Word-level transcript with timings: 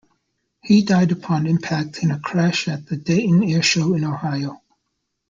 He 0.63 0.81
died 0.81 1.11
upon 1.11 1.45
impact 1.45 2.01
in 2.01 2.09
a 2.09 2.19
crash 2.19 2.67
at 2.67 2.87
the 2.87 2.97
Dayton 2.97 3.43
Air 3.43 3.61
Show 3.61 3.93
in 3.93 4.03
Ohio. 4.03 4.59